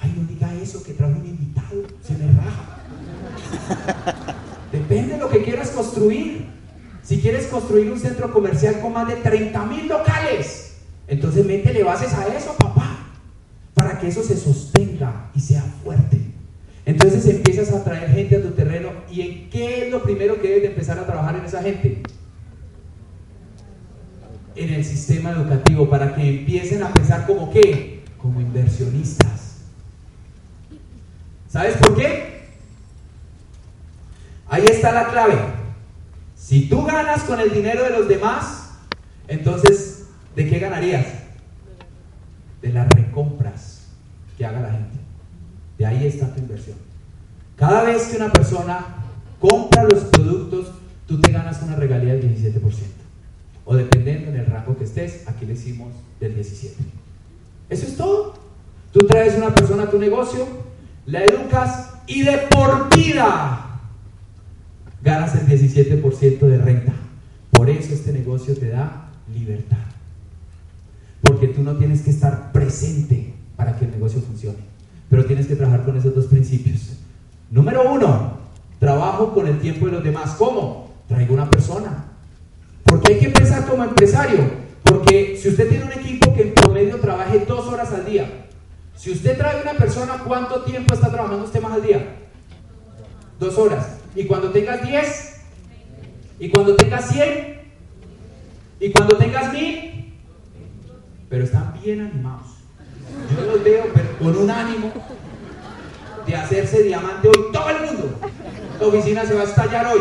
[0.00, 2.78] Ay, no diga eso, que trajo un invitado, se me raja.
[4.72, 6.46] Depende de lo que quieras construir.
[7.04, 12.12] Si quieres construir un centro comercial con más de 30 mil locales, entonces métele bases
[12.12, 13.06] a eso, papá,
[13.72, 16.31] para que eso se sostenga y sea fuerte.
[16.84, 20.48] Entonces empiezas a traer gente a tu terreno y en qué es lo primero que
[20.48, 22.02] debes de empezar a trabajar en esa gente?
[24.56, 28.02] En el sistema educativo, para que empiecen a pensar como qué?
[28.20, 29.58] Como inversionistas.
[31.48, 32.42] ¿Sabes por qué?
[34.48, 35.36] Ahí está la clave.
[36.34, 38.72] Si tú ganas con el dinero de los demás,
[39.28, 41.06] entonces, ¿de qué ganarías?
[42.60, 43.86] De las recompras
[44.36, 45.01] que haga la gente.
[45.82, 46.76] De ahí está tu inversión.
[47.56, 48.86] Cada vez que una persona
[49.40, 50.70] compra los productos,
[51.08, 52.60] tú te ganas una regalía del 17%.
[53.64, 55.88] O dependiendo en el rango que estés, aquí le hicimos
[56.20, 56.74] del 17%.
[57.68, 58.34] Eso es todo.
[58.92, 60.46] Tú traes una persona a tu negocio,
[61.04, 63.80] la educas y de por vida
[65.02, 66.92] ganas el 17% de renta.
[67.50, 69.78] Por eso este negocio te da libertad.
[71.22, 74.70] Porque tú no tienes que estar presente para que el negocio funcione.
[75.12, 76.94] Pero tienes que trabajar con esos dos principios.
[77.50, 78.38] Número uno,
[78.78, 80.30] trabajo con el tiempo de los demás.
[80.38, 80.90] ¿Cómo?
[81.06, 82.06] Traigo una persona.
[82.84, 84.38] Porque hay que pensar como empresario.
[84.82, 88.46] Porque si usted tiene un equipo que en promedio trabaje dos horas al día,
[88.96, 92.16] si usted trae una persona, ¿cuánto tiempo está trabajando usted más al día?
[93.38, 93.98] Dos horas.
[94.16, 95.42] Y cuando tengas diez,
[96.38, 97.60] y cuando tengas cien,
[98.80, 100.14] y cuando tengas mil,
[101.28, 102.51] pero están bien animados.
[103.34, 103.84] Yo los veo
[104.18, 104.92] con un ánimo
[106.26, 107.52] de hacerse diamante hoy.
[107.52, 108.14] Todo el mundo.
[108.80, 110.00] La oficina se va a estallar hoy.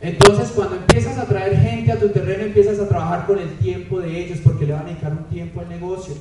[0.00, 4.00] Entonces, cuando empiezas a traer gente a tu terreno, empiezas a trabajar con el tiempo
[4.00, 6.14] de ellos, porque le van a dedicar un tiempo al negocio.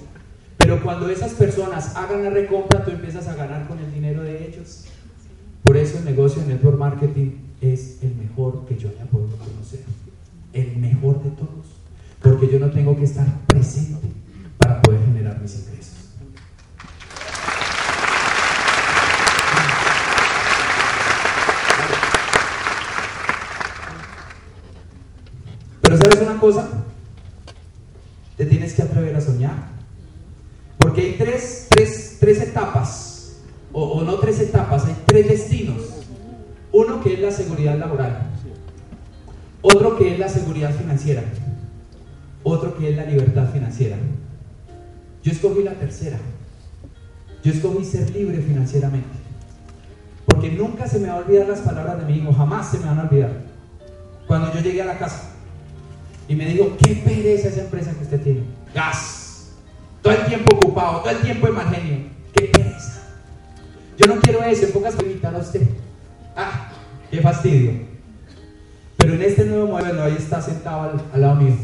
[0.58, 4.48] Pero cuando esas personas hagan la recompra, tú empiezas a ganar con el dinero de
[4.48, 4.86] ellos.
[5.64, 9.82] Por eso el negocio de network marketing es el mejor que yo haya podido conocer.
[10.54, 11.66] El mejor de todos.
[12.22, 14.08] Porque yo no tengo que estar presente
[14.66, 15.94] para poder generar mis ingresos.
[25.82, 26.68] Pero sabes una cosa,
[28.38, 29.54] te tienes que atrever a soñar.
[30.80, 33.36] Porque hay tres, tres, tres etapas,
[33.72, 35.84] o, o, no tres etapas, hay tres destinos.
[36.72, 38.32] Uno que es la seguridad laboral,
[39.62, 41.22] otro que es la seguridad financiera,
[42.42, 43.98] otro que es la libertad financiera.
[45.26, 46.20] Yo escogí la tercera.
[47.44, 49.10] Yo escogí ser libre financieramente.
[50.28, 52.86] Porque nunca se me va a olvidar las palabras de mi hijo, jamás se me
[52.86, 53.32] van a olvidar.
[54.28, 55.32] Cuando yo llegué a la casa
[56.28, 58.44] y me dijo, qué pereza esa empresa que usted tiene.
[58.76, 59.50] Gas.
[60.04, 62.06] Todo el tiempo ocupado, todo el tiempo mal genio.
[62.32, 63.02] Qué pereza.
[63.98, 65.68] Yo no quiero eso, en pocas invitar a usted.
[66.36, 66.72] Ah,
[67.10, 67.72] qué fastidio.
[68.98, 71.56] Pero en este nuevo modelo ahí está sentado al lado mío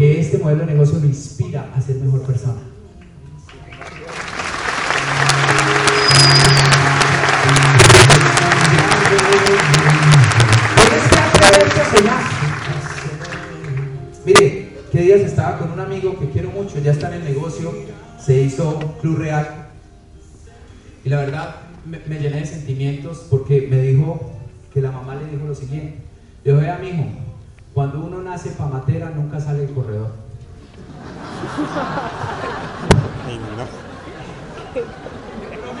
[0.00, 2.62] porque este modelo de negocio lo inspira a ser mejor persona.
[11.76, 11.98] Este
[14.24, 17.70] Mire, qué días estaba con un amigo que quiero mucho, ya está en el negocio,
[18.18, 19.68] se hizo Club Real.
[21.04, 24.32] Y la verdad me, llené de sentimientos porque me dijo
[24.72, 25.96] que la mamá le dijo lo siguiente.
[26.42, 27.04] Yo, vea, mi hijo,
[27.74, 30.10] cuando uno nace pamatera nunca sale el corredor.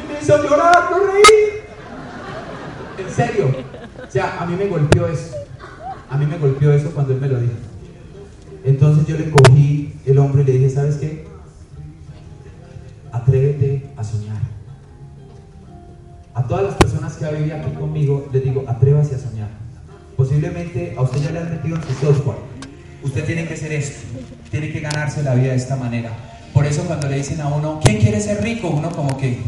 [0.08, 1.64] me hizo llorar, no reír.
[2.98, 3.50] En serio.
[4.06, 5.34] O sea, a mí me golpeó eso.
[6.08, 7.54] A mí me golpeó eso cuando él me lo dijo.
[8.64, 11.26] Entonces yo le cogí el hombro y le dije, ¿sabes qué?
[13.12, 14.40] Atrévete a soñar.
[16.34, 19.48] A todas las personas que han vivido aquí conmigo, les digo, atrévase a soñar.
[20.20, 22.36] Posiblemente a usted ya le han metido su software.
[23.02, 24.00] Usted tiene que ser esto.
[24.50, 26.10] Tiene que ganarse la vida de esta manera.
[26.52, 28.68] Por eso cuando le dicen a uno, ¿quién quiere ser rico?
[28.68, 29.40] Uno como que,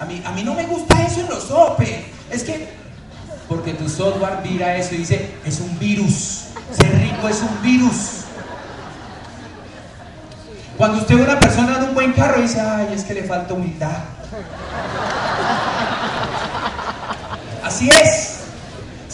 [0.00, 2.06] a mí, a mí no me gusta eso en los OPE.
[2.32, 2.66] Es que,
[3.48, 6.46] porque tu software mira eso y dice, es un virus.
[6.72, 8.24] Ser rico es un virus.
[10.76, 13.22] Cuando usted ve a una persona en un buen carro dice, ay, es que le
[13.22, 13.96] falta humildad.
[17.62, 18.23] Así es.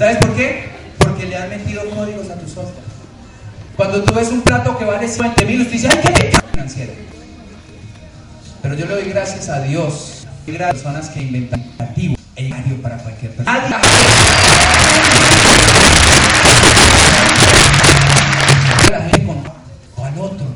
[0.00, 0.64] ¿Sabes por qué?
[0.96, 2.86] Porque le han metido códigos a tu software.
[3.76, 6.92] Cuando tú ves un plato que vale 50 mil, usted dice, ay, qué financiero.
[8.62, 12.50] Pero yo le doy gracias a Dios y gracias a personas que inventan activo e
[12.80, 13.80] para cualquier persona.
[19.96, 20.46] o al otro,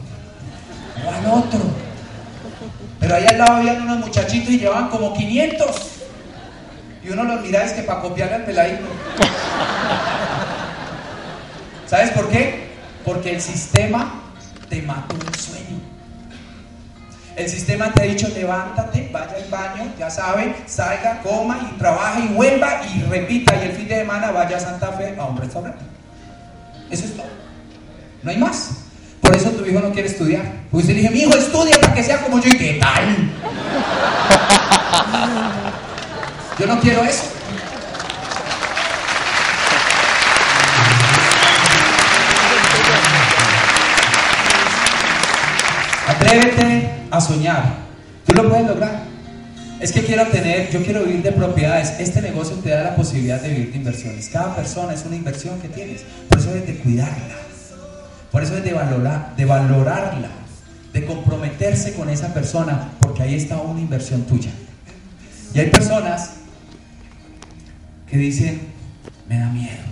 [1.05, 1.61] o al otro.
[2.99, 5.94] Pero ahí al lado habían unos muchachitos y llevaban como 500.
[7.05, 8.85] Y uno los mira es que para copiarle al peladito.
[11.87, 12.69] ¿Sabes por qué?
[13.05, 14.23] Porque el sistema
[14.71, 15.81] te mató un sueño.
[17.37, 22.21] El sistema te ha dicho levántate, vaya al baño, ya sabe, salga, coma y trabaja
[22.21, 25.37] y vuelva y repita y el fin de semana vaya a Santa Fe a un
[25.37, 25.85] restaurante.
[26.91, 27.27] Eso es todo.
[28.23, 28.71] No hay más.
[29.21, 30.45] Por eso tu hijo no quiere estudiar.
[30.71, 33.31] Pues le dije, mi hijo estudia para que sea como yo y qué tal.
[36.59, 37.25] Yo no quiero eso.
[46.07, 47.65] Atrévete a soñar.
[48.25, 49.03] Tú lo puedes lograr.
[49.81, 51.95] Es que quiero tener, yo quiero vivir de propiedades.
[51.99, 54.29] Este negocio te da la posibilidad de vivir de inversiones.
[54.29, 56.03] Cada persona es una inversión que tienes.
[56.29, 57.35] Por eso debes de cuidarla.
[58.31, 60.29] Por eso es de, valorar, de valorarla,
[60.93, 64.51] de comprometerse con esa persona, porque ahí está una inversión tuya.
[65.53, 66.31] Y hay personas
[68.15, 68.61] que dicen,
[69.29, 69.83] me da miedo.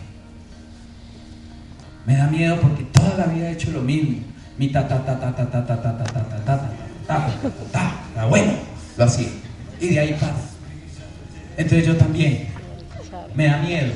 [2.07, 4.19] Me da miedo porque toda la vida he hecho lo mismo.
[4.57, 6.61] Mi ta ta ta ta ta ta ta ta ta ta ta ta
[7.05, 7.27] ta
[7.73, 8.53] ta ta bueno,
[8.97, 9.27] lo hacía.
[9.81, 10.37] Y de ahí para.
[11.57, 12.47] Entonces yo también.
[13.35, 13.93] Me da miedo.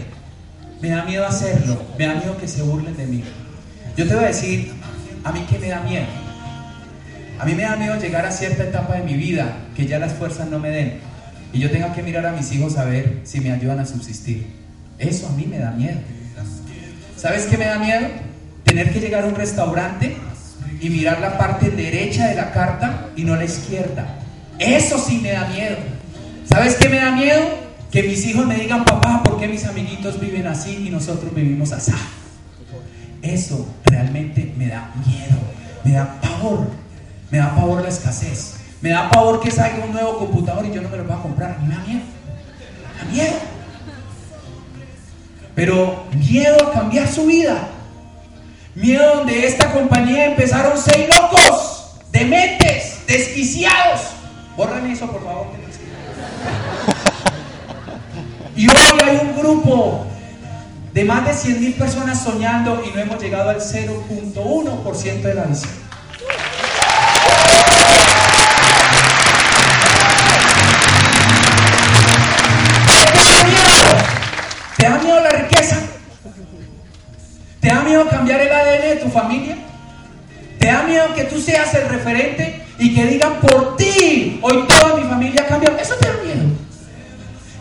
[0.83, 1.81] Me da miedo hacerlo.
[1.97, 3.23] Me da miedo que se burlen de mí.
[3.97, 4.73] Yo te voy a decir,
[5.23, 6.07] a mí que me da miedo.
[7.39, 10.15] A mí me da miedo llegar a cierta etapa de mi vida que ya las
[10.15, 11.06] fuerzas no me den
[11.57, 14.47] y yo tenga que mirar a mis hijos a ver si me ayudan a subsistir.
[14.99, 15.99] Eso a mí me da miedo.
[17.17, 18.09] ¿Sabes qué me da miedo?
[18.65, 20.17] Tener que llegar a un restaurante
[20.83, 24.19] y mirar la parte derecha de la carta y no la izquierda.
[24.59, 25.77] Eso sí me da miedo.
[26.45, 27.41] ¿Sabes qué me da miedo?
[27.91, 31.73] Que mis hijos me digan, papá, ¿por qué mis amiguitos viven así y nosotros vivimos
[31.73, 31.93] así?
[33.23, 35.39] Eso realmente me da miedo,
[35.85, 36.67] me da pavor,
[37.31, 38.56] me da pavor la escasez,
[38.87, 41.51] me da pavor que salga un nuevo computador y yo no me lo pueda comprar,
[41.51, 42.05] a mí me da miedo,
[42.95, 43.37] me da miedo.
[45.57, 47.67] Pero miedo a cambiar su vida,
[48.77, 54.03] miedo donde esta compañía empezaron seis locos, dementes, desquiciados.
[54.57, 55.47] Borren eso, por favor.
[58.55, 60.07] Y hoy hay un grupo
[60.93, 65.43] de más de 100 mil personas soñando y no hemos llegado al 0.1% de la
[65.43, 65.86] visión.
[74.87, 75.77] ¿Te da miedo la riqueza?
[77.61, 79.57] ¿Te da miedo cambiar el ADN de tu familia?
[80.61, 84.95] ¿Te da miedo que tú seas el referente y que digan por ti, hoy toda
[84.95, 85.77] mi familia cambió?
[85.77, 86.45] Eso te da miedo.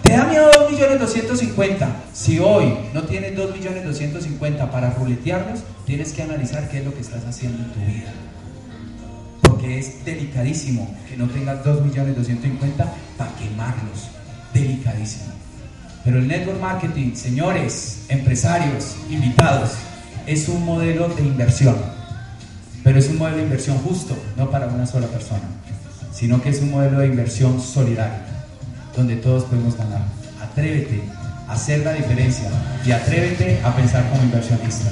[0.03, 1.87] Te da miedo 2 millones 250.
[2.13, 6.93] Si hoy no tienes 2 millones 250 para ruletearlos, tienes que analizar qué es lo
[6.93, 8.13] que estás haciendo en tu vida.
[9.41, 14.09] Porque es delicadísimo que no tengas 2 millones 250 para quemarlos.
[14.53, 15.44] Delicadísimo.
[16.05, 19.71] Pero el network marketing, señores, empresarios, invitados,
[20.27, 21.75] es un modelo de inversión.
[22.83, 25.41] Pero es un modelo de inversión justo, no para una sola persona,
[26.13, 28.21] sino que es un modelo de inversión solidaria
[28.95, 30.01] donde todos podemos ganar.
[30.41, 31.01] Atrévete
[31.47, 32.49] a hacer la diferencia
[32.85, 34.91] y atrévete a pensar como inversionista.